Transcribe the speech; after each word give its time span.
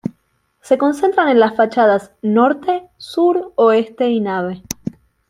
Se 0.61 0.79
concentran 0.79 1.29
en 1.29 1.39
las 1.39 1.55
fachadas 1.55 2.11
norte, 2.23 2.89
sur, 2.97 3.53
oeste 3.55 4.09
y 4.09 4.19
nave. 4.19 4.63